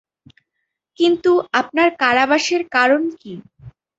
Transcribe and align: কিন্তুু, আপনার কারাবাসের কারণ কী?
কিন্তুু, 0.99 1.31
আপনার 1.53 1.89
কারাবাসের 2.01 2.61
কারণ 2.75 3.01
কী? 3.19 3.33